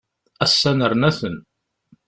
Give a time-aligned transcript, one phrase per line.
[0.43, 1.37] Ass-a nerna-ten.